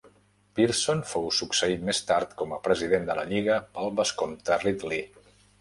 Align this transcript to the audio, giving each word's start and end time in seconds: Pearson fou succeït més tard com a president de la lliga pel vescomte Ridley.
Pearson 0.59 1.03
fou 1.11 1.27
succeït 1.41 1.83
més 1.91 2.01
tard 2.13 2.33
com 2.41 2.55
a 2.57 2.61
president 2.71 3.07
de 3.11 3.19
la 3.21 3.29
lliga 3.35 3.61
pel 3.77 3.93
vescomte 4.01 4.63
Ridley. 4.65 5.07